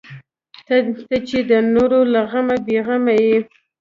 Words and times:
ته 1.09 1.17
چې 1.27 1.39
د 1.49 1.51
نورو 1.73 1.99
له 2.13 2.21
غمه 2.29 2.57
بې 2.65 2.77
غمه 2.85 3.13
یې. 3.25 3.37